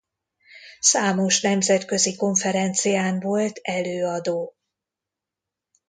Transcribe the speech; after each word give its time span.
Számos 0.79 1.41
nemzetközi 1.41 2.15
konferencián 2.15 3.19
volt 3.19 3.59
előadó. 3.61 4.55